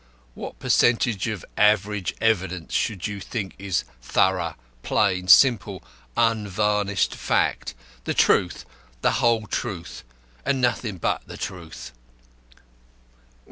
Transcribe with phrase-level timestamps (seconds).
[0.33, 5.83] What percentage of average evidence should you think is thorough, plain, simple,
[6.17, 7.75] unvarnished fact,
[8.05, 8.65] 'the truth,
[9.01, 10.03] the whole truth,
[10.43, 11.91] and nothing but the truth'?"